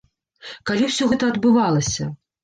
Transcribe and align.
Калі 0.69 0.87
ўсё 0.87 1.05
гэта 1.11 1.29
адбывалася? 1.33 2.09